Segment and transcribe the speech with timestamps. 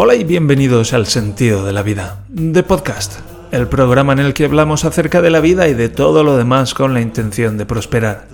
[0.00, 3.18] Hola y bienvenidos al Sentido de la Vida, de Podcast,
[3.50, 6.72] el programa en el que hablamos acerca de la vida y de todo lo demás
[6.72, 8.28] con la intención de prosperar.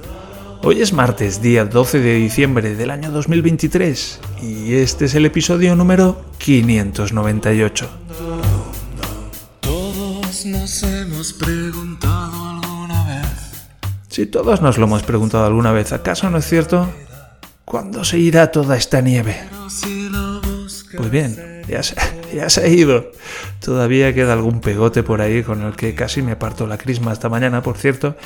[0.62, 5.74] Hoy es martes, día 12 de diciembre del año 2023, y este es el episodio
[5.76, 7.88] número 598.
[9.60, 13.66] Todos nos hemos preguntado alguna vez.
[14.08, 16.90] Si todos nos lo hemos preguntado alguna vez, ¿acaso no es cierto?
[17.64, 19.36] ¿Cuándo se irá toda esta nieve?
[20.96, 21.96] Pues bien, ya se,
[22.34, 23.10] ya se ha ido.
[23.60, 27.28] Todavía queda algún pegote por ahí con el que casi me parto la crisma esta
[27.28, 28.16] mañana, por cierto,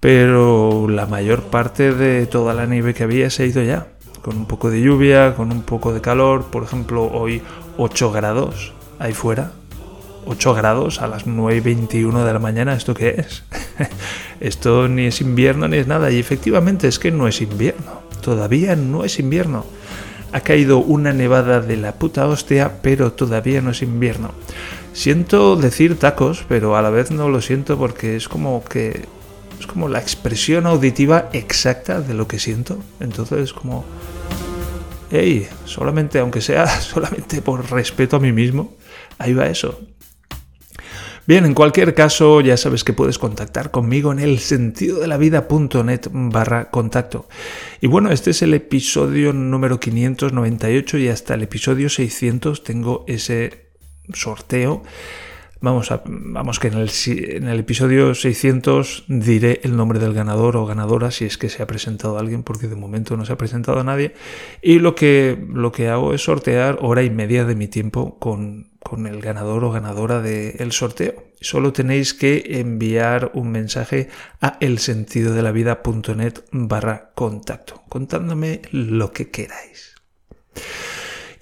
[0.00, 3.86] pero la mayor parte de toda la nieve que había se ha ido ya.
[4.22, 7.42] Con un poco de lluvia, con un poco de calor, por ejemplo, hoy
[7.76, 9.52] 8 grados ahí fuera.
[10.26, 13.42] 8 grados a las 9 y 21 de la mañana, ¿esto qué es?
[14.40, 18.02] Esto ni es invierno ni es nada, y efectivamente es que no es invierno.
[18.22, 19.64] Todavía no es invierno.
[20.32, 24.32] Ha caído una nevada de la puta hostia, pero todavía no es invierno.
[24.92, 29.06] Siento decir tacos, pero a la vez no lo siento porque es como que
[29.58, 32.78] es como la expresión auditiva exacta de lo que siento.
[33.00, 33.84] Entonces como
[35.10, 38.74] hey, solamente aunque sea solamente por respeto a mí mismo,
[39.18, 39.80] ahí va eso.
[41.24, 45.18] Bien, en cualquier caso, ya sabes que puedes contactar conmigo en el sentido de la
[45.18, 47.28] vida.net barra contacto.
[47.80, 53.70] Y bueno, este es el episodio número 598 y hasta el episodio 600 tengo ese
[54.12, 54.82] sorteo.
[55.62, 60.56] Vamos, a, vamos que en el, en el episodio 600 diré el nombre del ganador
[60.56, 63.38] o ganadora si es que se ha presentado alguien, porque de momento no se ha
[63.38, 64.12] presentado a nadie.
[64.60, 68.72] Y lo que, lo que hago es sortear hora y media de mi tiempo con,
[68.80, 71.26] con el ganador o ganadora del sorteo.
[71.40, 74.08] Solo tenéis que enviar un mensaje
[74.40, 79.94] a elsentidodelavida.net barra contacto, contándome lo que queráis.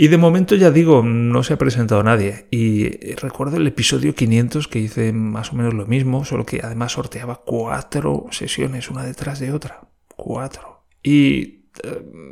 [0.01, 2.47] Y de momento ya digo, no se ha presentado nadie.
[2.51, 6.93] Y recuerdo el episodio 500 que hice más o menos lo mismo, solo que además
[6.93, 9.91] sorteaba cuatro sesiones una detrás de otra.
[10.17, 10.87] Cuatro.
[11.03, 11.65] Y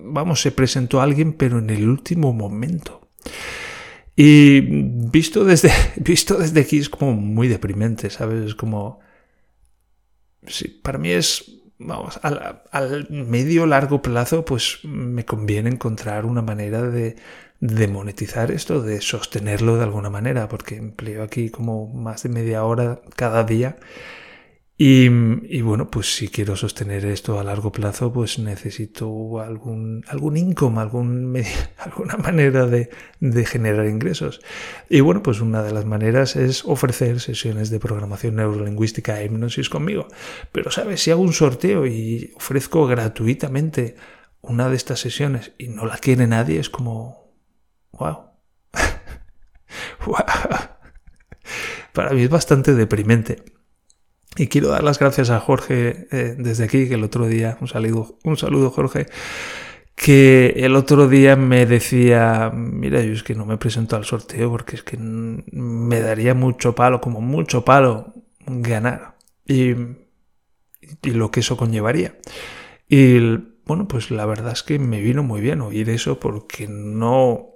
[0.03, 3.11] vamos, se presentó alguien, pero en el último momento.
[4.17, 8.47] Y visto desde, visto desde aquí es como muy deprimente, ¿sabes?
[8.47, 9.01] Es como...
[10.47, 16.83] Sí, para mí es vamos, al, medio largo plazo, pues me conviene encontrar una manera
[16.83, 17.17] de,
[17.61, 22.65] de, monetizar esto, de sostenerlo de alguna manera, porque empleo aquí como más de media
[22.65, 23.77] hora cada día.
[24.81, 30.81] Y, bueno, pues si quiero sostener esto a largo plazo, pues necesito algún, algún income,
[30.81, 31.37] algún,
[31.79, 34.41] alguna manera de, de generar ingresos.
[34.89, 39.69] Y bueno, pues una de las maneras es ofrecer sesiones de programación neurolingüística e hipnosis
[39.69, 40.07] conmigo.
[40.53, 43.97] Pero sabes, si hago un sorteo y ofrezco gratuitamente
[44.43, 47.35] una de estas sesiones y no la quiere nadie, es como,
[47.91, 48.31] wow.
[50.07, 50.17] wow.
[51.93, 53.58] Para mí es bastante deprimente.
[54.39, 57.67] Y quiero dar las gracias a Jorge eh, desde aquí, que el otro día, un
[57.67, 59.07] saludo, un saludo Jorge,
[59.97, 64.49] que el otro día me decía, mira, yo es que no me presento al sorteo
[64.49, 68.15] porque es que me daría mucho palo, como mucho palo,
[68.47, 69.17] ganar.
[69.45, 69.71] Y,
[71.03, 72.17] y lo que eso conllevaría.
[72.89, 73.19] Y
[73.67, 77.55] bueno, pues la verdad es que me vino muy bien oír eso porque no,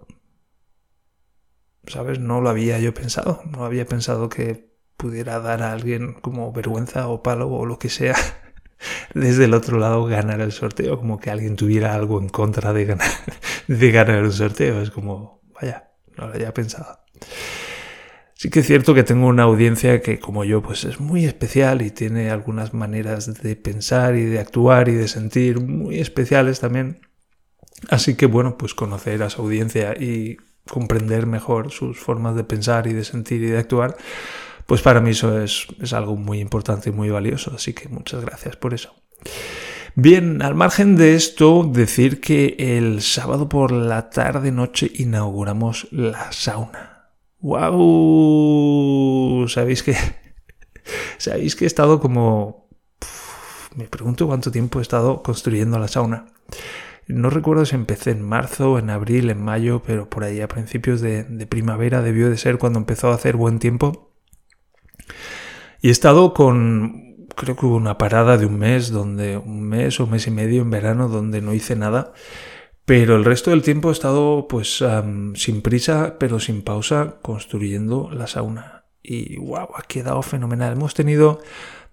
[1.87, 2.19] ¿sabes?
[2.19, 3.41] No lo había yo pensado.
[3.49, 4.72] No había pensado que
[5.03, 8.15] pudiera dar a alguien como vergüenza o palo o lo que sea
[9.15, 12.85] desde el otro lado ganar el sorteo, como que alguien tuviera algo en contra de
[12.85, 13.11] ganar,
[13.67, 14.81] de ganar un sorteo.
[14.81, 17.01] Es como, vaya, no lo había pensado.
[18.37, 21.83] Sí que es cierto que tengo una audiencia que, como yo, pues es muy especial
[21.83, 27.01] y tiene algunas maneras de pensar y de actuar y de sentir muy especiales también.
[27.91, 30.37] Así que, bueno, pues conocer a su audiencia y
[30.69, 33.97] comprender mejor sus formas de pensar y de sentir y de actuar,
[34.67, 38.23] pues para mí eso es, es, algo muy importante y muy valioso, así que muchas
[38.25, 38.95] gracias por eso.
[39.95, 47.11] Bien, al margen de esto, decir que el sábado por la tarde-noche inauguramos la sauna.
[47.41, 47.69] ¡Wow!
[49.49, 49.95] ¿Sabéis que,
[51.19, 52.71] sabéis que he estado como...
[53.77, 56.25] Me pregunto cuánto tiempo he estado construyendo la sauna.
[57.07, 61.03] No recuerdo si empecé en marzo, en abril, en mayo, pero por ahí a principios
[61.03, 64.12] de primavera debió de ser cuando empezó a hacer buen tiempo.
[65.81, 69.99] Y he estado con, creo que hubo una parada de un mes, donde un mes
[69.99, 72.13] o un mes y medio en verano, donde no hice nada.
[72.85, 74.85] Pero el resto del tiempo he estado, pues,
[75.35, 78.85] sin prisa, pero sin pausa, construyendo la sauna.
[79.03, 80.73] Y wow, ha quedado fenomenal.
[80.73, 81.41] Hemos tenido,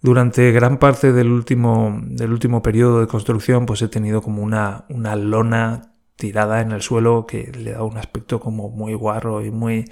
[0.02, 4.86] durante gran parte del último, del último periodo de construcción, pues he tenido como una,
[4.90, 9.52] una lona tirada en el suelo que le da un aspecto como muy guarro y
[9.52, 9.86] muy,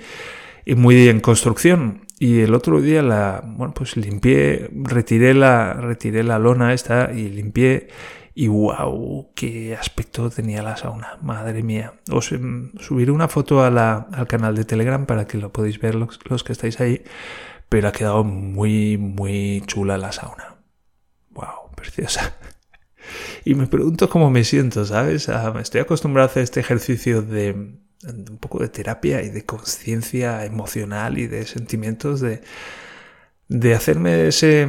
[0.65, 2.06] y muy en construcción.
[2.19, 7.29] Y el otro día la, bueno, pues limpié, retiré la, retiré la lona esta y
[7.29, 7.89] limpié
[8.33, 11.93] y wow, qué aspecto tenía la sauna, madre mía.
[12.11, 15.79] Os em, subiré una foto a la, al canal de Telegram para que lo podéis
[15.79, 17.03] ver los, los que estáis ahí,
[17.69, 20.57] pero ha quedado muy, muy chula la sauna.
[21.31, 22.35] Wow, preciosa.
[23.45, 25.29] Y me pregunto cómo me siento, ¿sabes?
[25.29, 30.45] Ah, estoy acostumbrado a hacer este ejercicio de, un poco de terapia y de conciencia
[30.45, 32.41] emocional y de sentimientos, de,
[33.47, 34.67] de hacerme ese,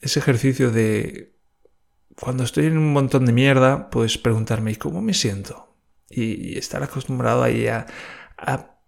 [0.00, 1.30] ese ejercicio de
[2.20, 5.74] cuando estoy en un montón de mierda, pues preguntarme, ¿y cómo me siento?
[6.08, 7.86] Y, estar acostumbrado ahí a,
[8.36, 8.78] a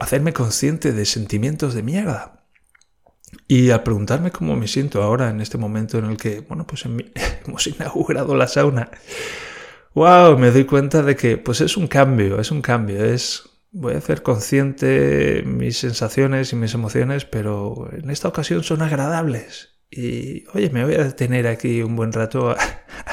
[0.00, 2.46] hacerme consciente de sentimientos de mierda.
[3.48, 6.84] Y al preguntarme cómo me siento ahora en este momento en el que, bueno, pues
[7.46, 8.90] hemos inaugurado la sauna,
[9.94, 13.94] wow, me doy cuenta de que pues es un cambio, es un cambio, es voy
[13.94, 19.70] a hacer consciente mis sensaciones y mis emociones, pero en esta ocasión son agradables.
[19.90, 22.56] Y oye, me voy a detener aquí un buen rato a,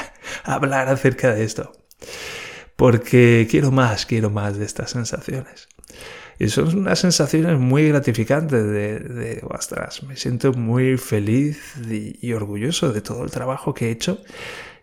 [0.44, 1.72] hablar acerca de esto.
[2.76, 5.68] Porque quiero más, quiero más de estas sensaciones.
[6.38, 12.92] Y son unas sensaciones muy gratificantes de, de ostras, me siento muy feliz y, orgulloso
[12.92, 14.22] de todo el trabajo que he hecho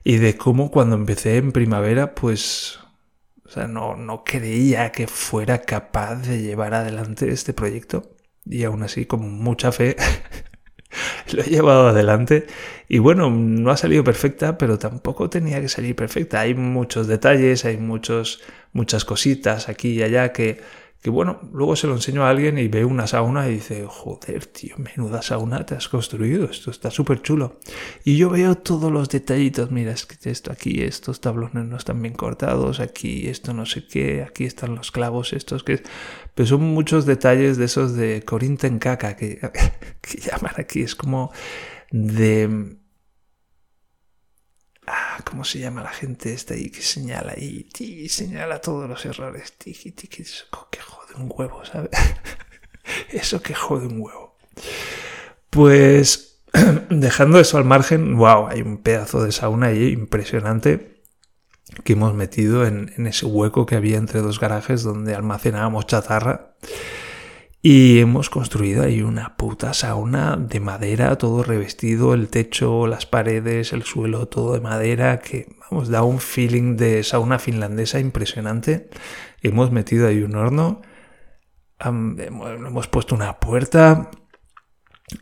[0.03, 2.79] y de cómo cuando empecé en primavera, pues,
[3.45, 8.15] o sea, no, no creía que fuera capaz de llevar adelante este proyecto.
[8.45, 9.95] Y aún así, con mucha fe,
[11.33, 12.47] lo he llevado adelante.
[12.87, 16.41] Y bueno, no ha salido perfecta, pero tampoco tenía que salir perfecta.
[16.41, 18.41] Hay muchos detalles, hay muchos,
[18.73, 20.61] muchas cositas aquí y allá que,
[21.01, 24.45] que bueno, luego se lo enseño a alguien y ve una sauna y dice, joder,
[24.47, 27.59] tío, menuda sauna te has construido, esto está súper chulo.
[28.03, 32.01] Y yo veo todos los detallitos, mira, es que esto aquí, estos tablones no están
[32.01, 35.81] bien cortados, aquí esto no sé qué, aquí están los clavos estos que...
[36.35, 39.39] Pero son muchos detalles de esos de Corinta en caca que,
[40.01, 41.31] que llaman aquí, es como
[41.91, 42.78] de
[44.91, 49.53] Ah, ¿cómo se llama la gente esta ahí que señala y señala todos los errores?
[49.53, 51.91] Tiki, tiki, eso que jode un huevo, ¿sabes?
[53.11, 54.35] eso que jode un huevo.
[55.51, 56.41] Pues
[56.89, 61.03] dejando eso al margen, wow, hay un pedazo de sauna ahí impresionante
[61.83, 66.55] que hemos metido en, en ese hueco que había entre dos garajes donde almacenábamos chatarra.
[67.61, 73.73] Y hemos construido ahí una puta sauna de madera, todo revestido, el techo, las paredes,
[73.73, 78.89] el suelo, todo de madera, que vamos, da un feeling de sauna finlandesa impresionante.
[79.41, 80.81] Hemos metido ahí un horno,
[81.81, 84.09] hemos, puesto una puerta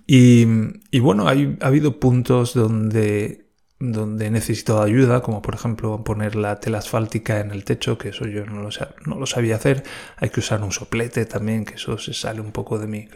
[0.05, 0.45] y,
[0.91, 3.46] y bueno, hay, ha habido puntos donde
[3.79, 8.25] donde he ayuda, como por ejemplo poner la tela asfáltica en el techo, que eso
[8.25, 8.69] yo no lo,
[9.05, 9.83] no lo sabía hacer.
[10.17, 13.07] Hay que usar un soplete también, que eso se sale un poco de mí.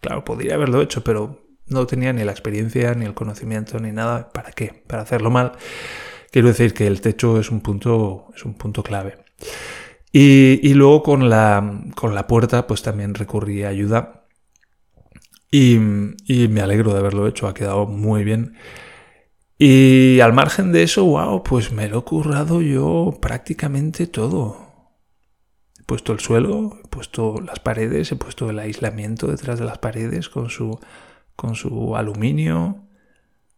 [0.00, 4.30] Claro, podría haberlo hecho, pero no tenía ni la experiencia, ni el conocimiento, ni nada.
[4.30, 4.84] ¿Para qué?
[4.86, 5.52] Para hacerlo mal.
[6.30, 9.24] Quiero decir que el techo es un punto, es un punto clave.
[10.12, 14.26] Y, y luego con la, con la puerta, pues también recurrí a ayuda.
[15.50, 15.76] Y,
[16.26, 18.54] y me alegro de haberlo hecho, ha quedado muy bien.
[19.58, 24.64] Y al margen de eso, wow, pues me lo he currado yo prácticamente todo.
[25.78, 29.78] He puesto el suelo, he puesto las paredes, he puesto el aislamiento detrás de las
[29.78, 30.80] paredes con su,
[31.36, 32.84] con su aluminio,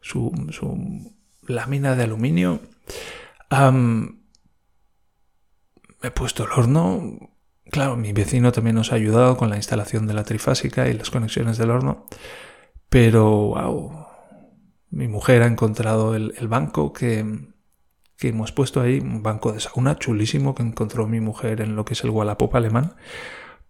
[0.01, 1.15] su, su
[1.47, 2.61] lámina de aluminio.
[6.03, 7.31] he puesto el horno.
[7.71, 11.11] Claro, mi vecino también nos ha ayudado con la instalación de la trifásica y las
[11.11, 12.07] conexiones del horno.
[12.89, 14.06] Pero, wow,
[14.91, 17.25] mi mujer ha encontrado el, banco que,
[18.21, 21.95] hemos puesto ahí, un banco de sauna chulísimo que encontró mi mujer en lo que
[21.95, 22.95] es el Wallapop alemán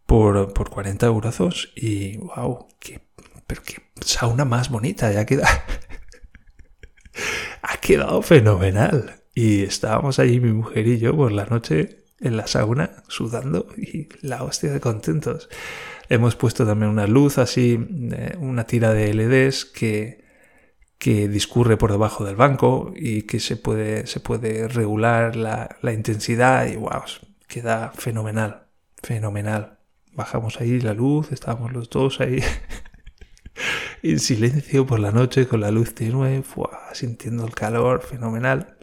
[0.06, 3.00] por, por 40 euros y wow, qué,
[3.46, 5.49] pero qué sauna más bonita, ya queda.
[7.62, 9.23] ha quedado fenomenal.
[9.35, 14.08] Y estábamos allí mi mujer y yo por la noche en la sauna sudando y
[14.23, 15.49] la hostia de contentos.
[16.08, 17.78] Hemos puesto también una luz así,
[18.12, 20.25] eh, una tira de LEDs que,
[20.99, 25.93] que discurre por debajo del banco y que se puede, se puede regular la, la
[25.93, 27.03] intensidad y wow,
[27.47, 28.67] queda fenomenal,
[29.03, 29.79] fenomenal.
[30.12, 32.43] Bajamos ahí la luz, estábamos los dos ahí
[34.03, 36.43] en silencio por la noche con la luz tenue,
[36.93, 38.79] sintiendo el calor, fenomenal.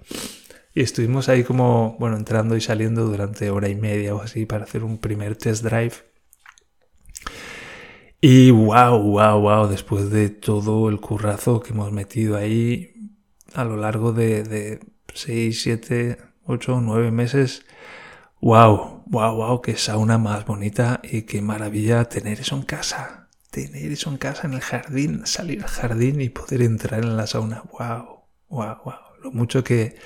[0.76, 4.64] Y estuvimos ahí como, bueno, entrando y saliendo durante hora y media o así para
[4.64, 6.13] hacer un primer test drive
[8.26, 13.12] y wow, wow, wow, después de todo el currazo que hemos metido ahí
[13.54, 14.80] a lo largo de, de
[15.14, 17.66] 6, 7, 8, 9 meses,
[18.40, 23.28] wow, wow, wow, qué sauna más bonita y qué maravilla tener eso en casa.
[23.52, 27.28] Tener eso en casa en el jardín, salir al jardín y poder entrar en la
[27.28, 27.64] sauna.
[27.78, 28.94] Wow, wow, wow.
[29.22, 29.98] Lo mucho que,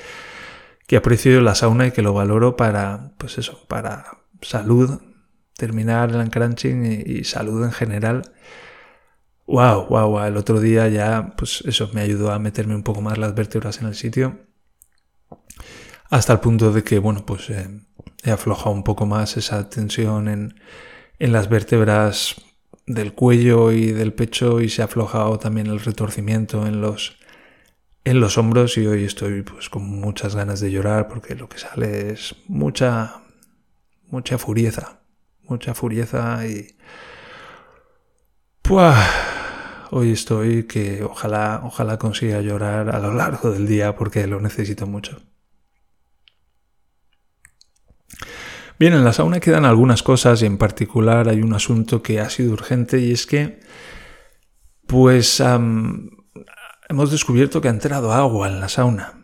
[0.88, 4.06] que aprecio la sauna y que lo valoro para, pues eso, para
[4.42, 5.02] salud,
[5.58, 8.32] terminar el crunching y, salud en general.
[9.48, 10.26] Wow, wow, wow.
[10.26, 13.82] El otro día ya, pues eso me ayudó a meterme un poco más las vértebras
[13.82, 14.40] en el sitio.
[16.10, 17.68] Hasta el punto de que, bueno, pues eh,
[18.24, 20.60] he aflojado un poco más esa tensión en,
[21.20, 22.36] en las vértebras
[22.86, 27.18] del cuello y del pecho y se ha aflojado también el retorcimiento en los,
[28.06, 31.58] en los hombros y hoy estoy pues con muchas ganas de llorar porque lo que
[31.58, 33.24] sale es mucha,
[34.10, 35.02] mucha furieza,
[35.50, 36.78] mucha furieza y...
[38.62, 39.02] Puah,
[39.92, 44.86] hoy estoy que ojalá, ojalá consiga llorar a lo largo del día porque lo necesito
[44.88, 45.22] mucho.
[48.80, 52.30] Bien, en la sauna quedan algunas cosas y en particular hay un asunto que ha
[52.30, 53.60] sido urgente y es que,
[54.86, 55.42] pues,
[56.90, 59.17] hemos descubierto que ha entrado agua en la sauna.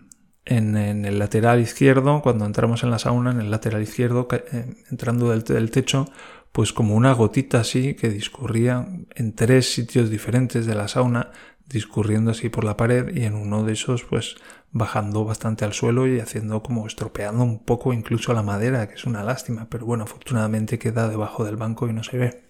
[0.45, 5.29] En, el lateral izquierdo, cuando entramos en la sauna, en el lateral izquierdo, eh, entrando
[5.29, 6.09] del, del techo,
[6.51, 8.85] pues como una gotita así que discurría
[9.15, 11.31] en tres sitios diferentes de la sauna,
[11.67, 14.35] discurriendo así por la pared y en uno de esos pues
[14.71, 19.05] bajando bastante al suelo y haciendo como estropeando un poco incluso la madera, que es
[19.05, 22.43] una lástima, pero bueno, afortunadamente queda debajo del banco y no se ve.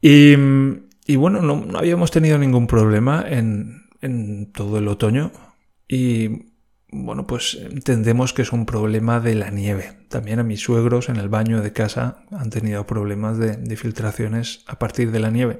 [0.00, 5.32] Y, bueno, no, habíamos tenido ningún problema en, en todo el otoño
[5.88, 6.48] y
[6.90, 9.98] bueno, pues entendemos que es un problema de la nieve.
[10.08, 14.78] También a mis suegros en el baño de casa han tenido problemas de, filtraciones a
[14.78, 15.58] partir de la nieve.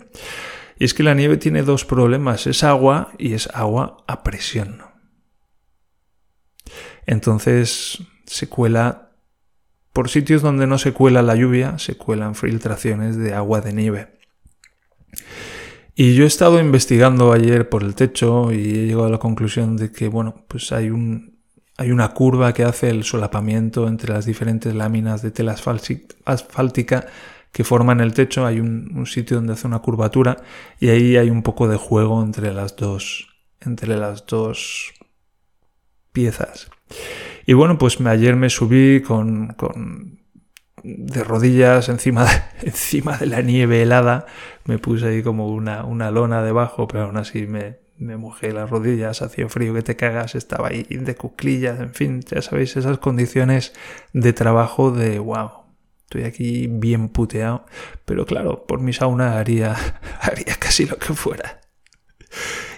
[0.78, 4.82] Y es que la nieve tiene dos problemas, es agua y es agua a presión.
[7.04, 9.12] Entonces se cuela,
[9.92, 14.17] por sitios donde no se cuela la lluvia, se cuelan filtraciones de agua de nieve.
[16.00, 19.76] Y yo he estado investigando ayer por el techo y he llegado a la conclusión
[19.76, 21.40] de que, bueno, pues hay un,
[21.76, 25.56] hay una curva que hace el solapamiento entre las diferentes láminas de tela
[26.24, 27.06] asfáltica
[27.50, 28.46] que forman el techo.
[28.46, 30.36] Hay un, sitio donde hace una curvatura
[30.78, 33.26] y ahí hay un poco de juego entre las dos,
[33.58, 34.92] entre las dos
[36.12, 36.70] piezas.
[37.44, 40.17] Y bueno, pues ayer me subí con, con
[40.96, 44.26] de rodillas encima de, encima de la nieve helada.
[44.64, 48.70] Me puse ahí como una, una lona debajo, pero aún así me, me mojé las
[48.70, 52.98] rodillas, hacía frío que te cagas, estaba ahí de cuclillas, en fin, ya sabéis, esas
[52.98, 53.72] condiciones
[54.12, 55.50] de trabajo de wow.
[56.04, 57.66] Estoy aquí bien puteado,
[58.06, 59.76] pero claro, por mi sauna haría,
[60.20, 61.60] haría casi lo que fuera.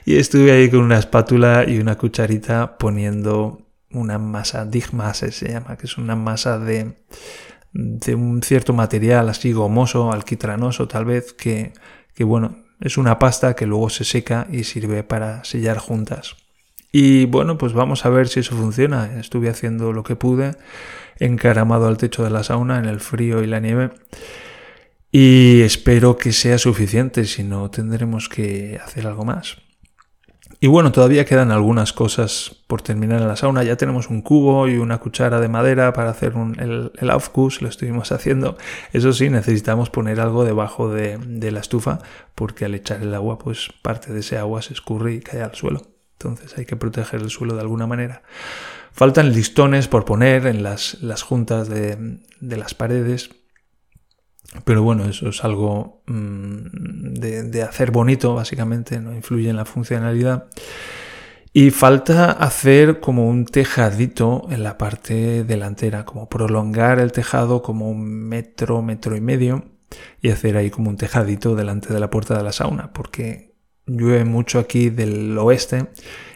[0.04, 5.76] Y estuve ahí con una espátula y una cucharita poniendo una masa, digmase se llama,
[5.76, 6.96] que es una masa de,
[7.72, 11.72] de un cierto material así gomoso, alquitranoso tal vez, que,
[12.14, 16.36] que bueno, es una pasta que luego se seca y sirve para sellar juntas.
[16.92, 19.18] Y bueno, pues vamos a ver si eso funciona.
[19.20, 20.56] Estuve haciendo lo que pude,
[21.18, 23.90] encaramado al techo de la sauna en el frío y la nieve.
[25.12, 29.58] Y espero que sea suficiente, si no tendremos que hacer algo más.
[30.62, 33.64] Y bueno, todavía quedan algunas cosas por terminar en la sauna.
[33.64, 37.68] Ya tenemos un cubo y una cuchara de madera para hacer el, el aufguss, lo
[37.70, 38.58] estuvimos haciendo.
[38.92, 42.00] Eso sí, necesitamos poner algo debajo de, de, la estufa
[42.34, 45.54] porque al echar el agua, pues parte de ese agua se escurre y cae al
[45.54, 45.80] suelo.
[46.18, 48.22] Entonces hay que proteger el suelo de alguna manera.
[48.92, 53.30] Faltan listones por poner en las, las juntas de, de las paredes
[54.64, 60.46] pero bueno, eso es algo mm, de, hacer bonito, básicamente, no influye en la funcionalidad.
[61.52, 67.90] Y falta hacer como un tejadito en la parte delantera, como prolongar el tejado como
[67.90, 69.64] un metro, metro y medio,
[70.22, 73.54] y hacer ahí como un tejadito delante de la puerta de la sauna, porque
[73.86, 75.88] llueve mucho aquí del oeste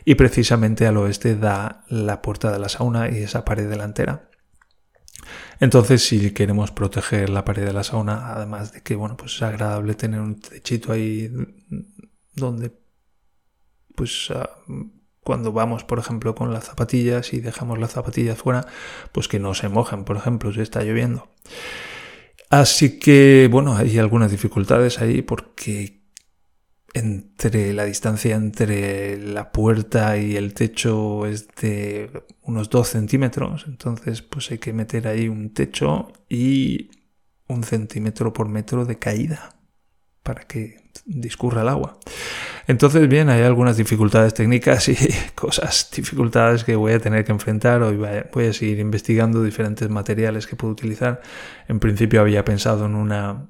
[0.04, 4.28] y precisamente al oeste da la puerta de la sauna y esa pared delantera.
[5.60, 9.42] Entonces, si queremos proteger la pared de la sauna, además de que, bueno, pues es
[9.42, 11.30] agradable tener un techito ahí
[12.34, 12.72] donde,
[13.94, 14.50] pues, ah,
[15.22, 18.66] cuando vamos, por ejemplo, con las zapatillas y dejamos las zapatillas fuera,
[19.12, 21.28] pues que no se mojen, por ejemplo, si está lloviendo.
[22.50, 26.03] Así que, bueno, hay algunas dificultades ahí porque
[26.94, 34.22] entre la distancia entre la puerta y el techo es de unos 2 centímetros, entonces
[34.22, 36.90] pues hay que meter ahí un techo y
[37.48, 39.56] un centímetro por metro de caída
[40.22, 41.98] para que discurra el agua.
[42.66, 44.96] Entonces, bien, hay algunas dificultades técnicas y
[45.34, 47.82] cosas, dificultades que voy a tener que enfrentar.
[47.82, 47.96] Hoy
[48.32, 51.20] voy a seguir investigando diferentes materiales que puedo utilizar.
[51.68, 53.48] En principio había pensado en una,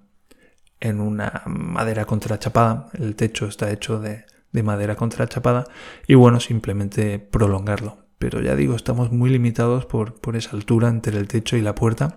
[0.84, 2.88] en una madera contrachapada.
[2.92, 5.64] El techo está hecho de, de madera contrachapada.
[6.06, 7.98] Y bueno, simplemente prolongarlo.
[8.18, 11.74] Pero ya digo, estamos muy limitados por, por esa altura entre el techo y la
[11.74, 12.16] puerta.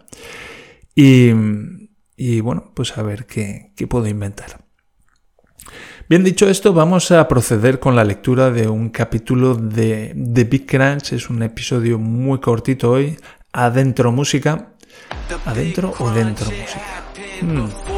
[0.95, 1.31] Y,
[2.15, 4.65] y bueno, pues a ver qué, qué puedo inventar.
[6.09, 10.65] Bien dicho esto, vamos a proceder con la lectura de un capítulo de The Big
[10.65, 11.13] Crunch.
[11.13, 13.17] Es un episodio muy cortito hoy.
[13.51, 14.74] Adentro música.
[15.45, 17.03] ¿Adentro o dentro música?
[17.41, 17.97] Hmm.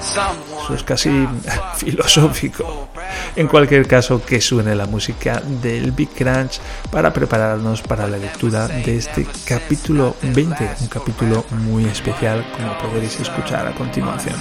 [0.00, 1.28] Eso es casi
[1.76, 2.88] filosófico.
[3.36, 8.66] En cualquier caso, que suene la música del Big Crunch para prepararnos para la lectura
[8.66, 14.36] de este capítulo 20, un capítulo muy especial como podréis escuchar a continuación.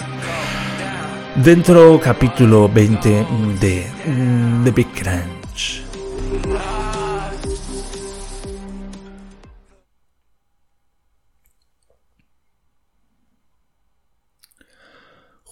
[1.36, 3.28] Dentro capítulo 20
[3.60, 3.88] de
[4.64, 5.84] The Big Crunch.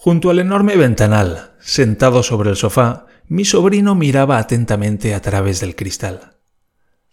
[0.00, 5.74] Junto al enorme ventanal, sentado sobre el sofá, mi sobrino miraba atentamente a través del
[5.74, 6.36] cristal.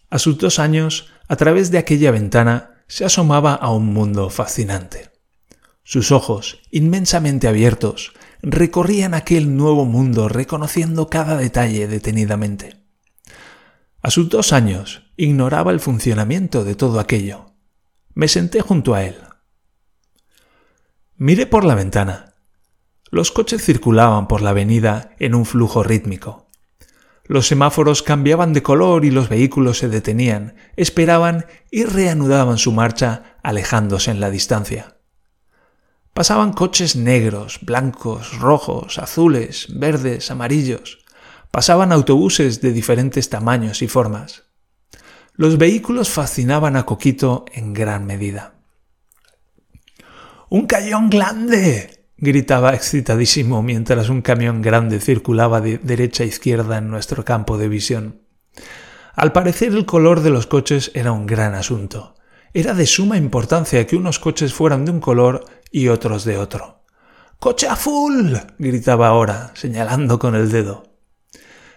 [0.08, 5.10] A sus dos años, a través de aquella ventana, se asomaba a un mundo fascinante.
[5.82, 12.84] Sus ojos, inmensamente abiertos, recorrían aquel nuevo mundo reconociendo cada detalle detenidamente.
[14.00, 17.46] A sus dos años ignoraba el funcionamiento de todo aquello.
[18.14, 19.16] Me senté junto a él.
[21.16, 22.25] Miré por la ventana.
[23.10, 26.46] Los coches circulaban por la avenida en un flujo rítmico.
[27.24, 33.36] Los semáforos cambiaban de color y los vehículos se detenían, esperaban y reanudaban su marcha
[33.42, 34.96] alejándose en la distancia.
[36.14, 41.04] Pasaban coches negros, blancos, rojos, azules, verdes, amarillos.
[41.50, 44.44] Pasaban autobuses de diferentes tamaños y formas.
[45.34, 48.54] Los vehículos fascinaban a Coquito en gran medida.
[50.48, 51.95] ¡Un cañón grande!
[52.18, 57.68] Gritaba excitadísimo mientras un camión grande circulaba de derecha a izquierda en nuestro campo de
[57.68, 58.22] visión.
[59.14, 62.14] Al parecer el color de los coches era un gran asunto.
[62.52, 66.84] Era de suma importancia que unos coches fueran de un color y otros de otro.
[67.38, 68.40] ¡Coche azul!
[68.58, 70.84] gritaba ahora, señalando con el dedo.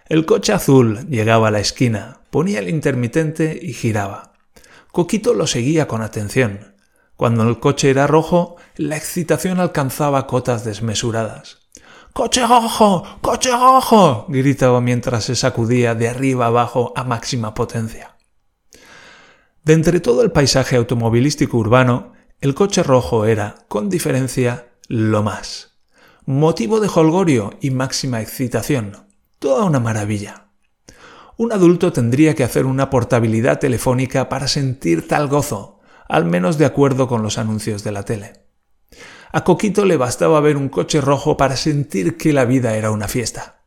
[0.08, 4.34] El coche azul llegaba a la esquina, ponía el intermitente y giraba.
[4.92, 6.76] Coquito lo seguía con atención.
[7.20, 11.58] Cuando el coche era rojo, la excitación alcanzaba cotas desmesuradas.
[12.14, 13.04] ¡Coche rojo!
[13.20, 14.26] ¡Coche rojo!
[14.30, 18.16] gritaba mientras se sacudía de arriba abajo a máxima potencia.
[19.66, 25.78] De entre todo el paisaje automovilístico urbano, el coche rojo era, con diferencia, lo más.
[26.26, 29.08] Motivo de holgorio y máxima excitación.
[29.40, 30.52] Toda una maravilla.
[31.36, 35.79] Un adulto tendría que hacer una portabilidad telefónica para sentir tal gozo,
[36.10, 38.34] al menos de acuerdo con los anuncios de la tele.
[39.32, 43.08] A Coquito le bastaba ver un coche rojo para sentir que la vida era una
[43.08, 43.62] fiesta.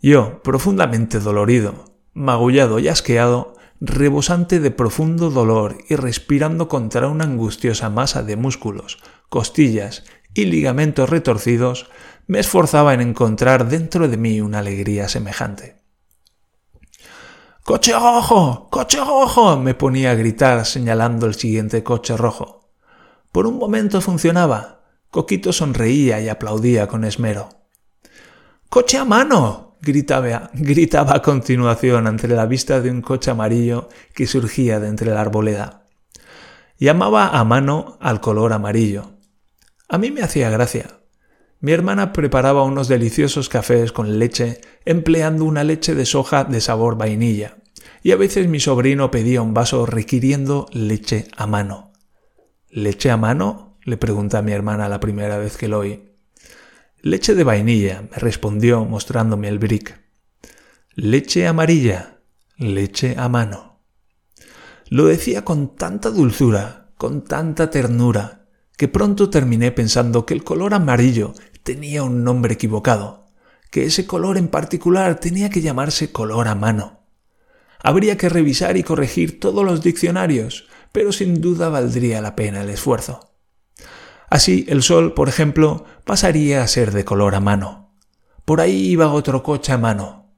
[0.00, 7.90] Yo, profundamente dolorido, magullado y asqueado, rebosante de profundo dolor y respirando contra una angustiosa
[7.90, 11.90] masa de músculos, costillas y ligamentos retorcidos,
[12.28, 15.79] me esforzaba en encontrar dentro de mí una alegría semejante.
[17.70, 18.66] ¡Coche rojo!
[18.68, 19.56] ¡Coche rojo!
[19.56, 22.68] me ponía a gritar señalando el siguiente coche rojo.
[23.30, 24.80] Por un momento funcionaba.
[25.08, 27.48] Coquito sonreía y aplaudía con esmero.
[28.68, 29.76] ¡Coche a mano!
[29.82, 35.12] gritaba, gritaba a continuación ante la vista de un coche amarillo que surgía de entre
[35.12, 35.84] la arboleda.
[36.76, 39.12] Llamaba a mano al color amarillo.
[39.88, 40.98] A mí me hacía gracia.
[41.60, 46.96] Mi hermana preparaba unos deliciosos cafés con leche empleando una leche de soja de sabor
[46.96, 47.58] vainilla,
[48.02, 51.92] y a veces mi sobrino pedía un vaso requiriendo leche a mano.
[52.70, 53.78] ¿Leche a mano?
[53.84, 56.10] le pregunté a mi hermana la primera vez que lo oí.
[57.02, 60.00] Leche de vainilla, me respondió mostrándome el brick.
[60.94, 62.20] Leche amarilla,
[62.58, 63.80] leche a mano.
[64.88, 70.74] Lo decía con tanta dulzura, con tanta ternura, que pronto terminé pensando que el color
[70.74, 73.26] amarillo tenía un nombre equivocado,
[73.70, 76.99] que ese color en particular tenía que llamarse color a mano.
[77.82, 82.70] Habría que revisar y corregir todos los diccionarios, pero sin duda valdría la pena el
[82.70, 83.32] esfuerzo.
[84.28, 87.96] Así, el sol, por ejemplo, pasaría a ser de color a mano.
[88.44, 90.34] Por ahí iba otro coche a mano.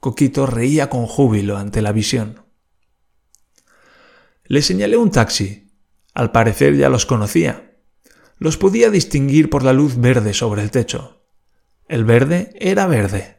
[0.00, 2.42] Coquito reía con júbilo ante la visión.
[4.44, 5.70] Le señalé un taxi.
[6.14, 7.76] Al parecer ya los conocía.
[8.38, 11.24] Los podía distinguir por la luz verde sobre el techo.
[11.86, 13.37] El verde era verde.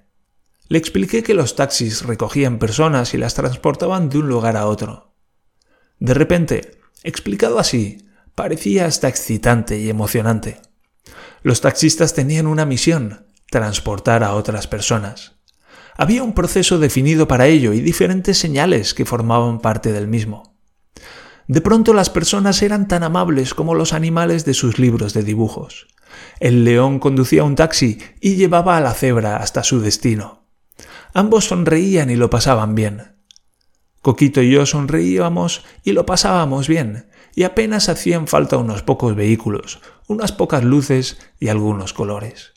[0.70, 5.16] Le expliqué que los taxis recogían personas y las transportaban de un lugar a otro.
[6.00, 10.62] De repente, explicado así, parecía hasta excitante y emocionante.
[11.42, 15.38] Los taxistas tenían una misión, transportar a otras personas.
[15.98, 20.56] Había un proceso definido para ello y diferentes señales que formaban parte del mismo.
[21.48, 25.88] De pronto las personas eran tan amables como los animales de sus libros de dibujos.
[26.40, 30.39] El león conducía un taxi y llevaba a la cebra hasta su destino.
[31.14, 33.16] Ambos sonreían y lo pasaban bien.
[34.02, 39.82] Coquito y yo sonreíamos y lo pasábamos bien, y apenas hacían falta unos pocos vehículos,
[40.08, 42.54] unas pocas luces y algunos colores.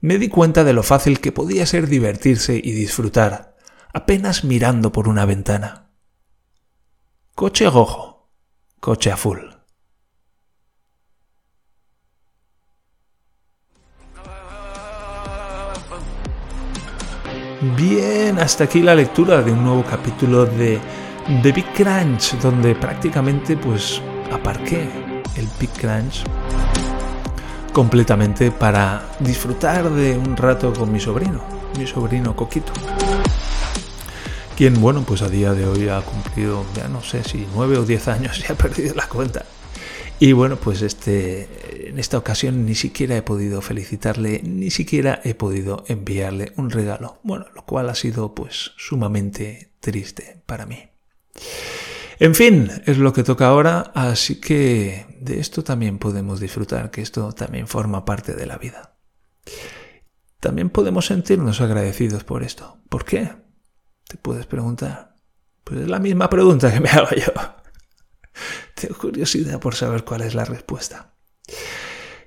[0.00, 3.56] Me di cuenta de lo fácil que podía ser divertirse y disfrutar,
[3.92, 5.90] apenas mirando por una ventana.
[7.34, 8.30] Coche rojo,
[8.80, 9.49] coche azul.
[17.60, 20.80] Bien, hasta aquí la lectura de un nuevo capítulo de
[21.42, 24.00] The Big Crunch, donde prácticamente pues
[24.32, 24.88] aparqué
[25.36, 26.24] el Big Crunch
[27.72, 31.42] completamente para disfrutar de un rato con mi sobrino,
[31.78, 32.72] mi sobrino Coquito
[34.60, 37.82] quien, bueno, pues a día de hoy ha cumplido, ya no sé si nueve o
[37.86, 39.42] diez años, ya he perdido la cuenta.
[40.22, 45.34] Y bueno, pues este, en esta ocasión ni siquiera he podido felicitarle, ni siquiera he
[45.34, 47.20] podido enviarle un regalo.
[47.22, 50.90] Bueno, lo cual ha sido pues sumamente triste para mí.
[52.18, 57.00] En fin, es lo que toca ahora, así que de esto también podemos disfrutar, que
[57.00, 58.98] esto también forma parte de la vida.
[60.38, 62.76] También podemos sentirnos agradecidos por esto.
[62.90, 63.30] ¿Por qué?
[64.06, 65.14] Te puedes preguntar.
[65.64, 67.32] Pues es la misma pregunta que me hago yo.
[68.88, 71.14] Curiosidad por saber cuál es la respuesta.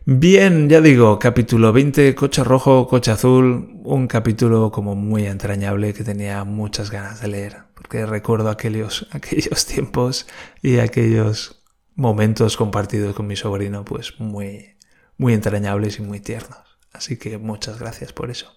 [0.06, 6.04] Bien, ya digo, capítulo 20, coche rojo, coche azul, un capítulo como muy entrañable que
[6.04, 10.28] tenía muchas ganas de leer, porque recuerdo aquellos, aquellos tiempos
[10.62, 11.64] y aquellos
[11.96, 14.76] momentos compartidos con mi sobrino, pues muy,
[15.18, 16.60] muy entrañables y muy tiernos.
[16.92, 18.52] Así que muchas gracias por eso.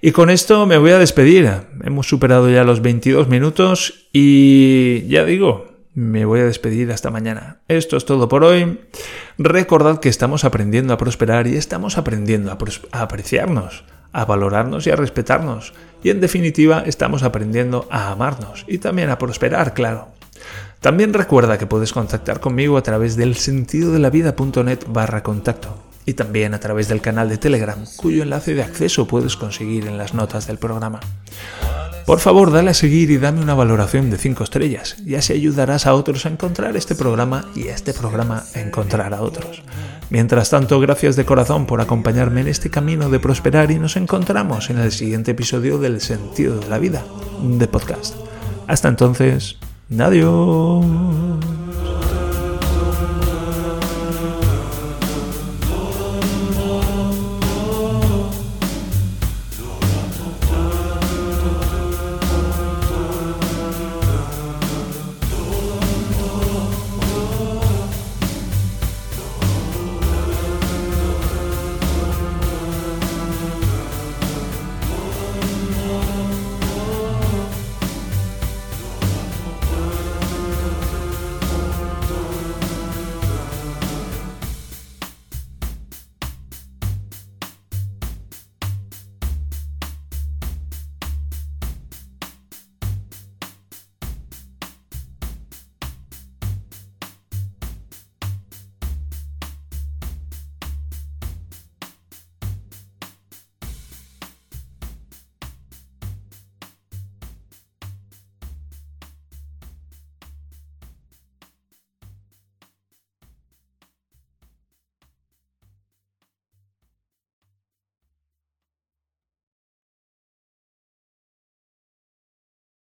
[0.00, 1.48] Y con esto me voy a despedir.
[1.84, 7.58] Hemos superado ya los 22 minutos y ya digo, me voy a despedir hasta mañana.
[7.68, 8.80] Esto es todo por hoy.
[9.38, 12.58] Recordad que estamos aprendiendo a prosperar y estamos aprendiendo a,
[13.02, 15.74] apreciarnos, a valorarnos y a respetarnos.
[16.02, 20.08] Y en definitiva, estamos aprendiendo a amarnos y también a prosperar, claro.
[20.80, 25.91] También recuerda que puedes contactar conmigo a través del sentido de la vida.net barra contacto
[26.06, 29.98] y también a través del canal de Telegram, cuyo enlace de acceso puedes conseguir en
[29.98, 31.00] las notas del programa.
[32.06, 35.86] Por favor, dale a seguir y dame una valoración de 5 estrellas, y así ayudarás
[35.86, 39.62] a otros a encontrar este programa y a este programa a encontrar a otros.
[40.10, 44.68] Mientras tanto, gracias de corazón por acompañarme en este camino de prosperar y nos encontramos
[44.68, 47.04] en el siguiente episodio del Sentido de la Vida,
[47.40, 48.16] de podcast.
[48.66, 49.56] Hasta entonces,
[49.96, 51.61] adiós.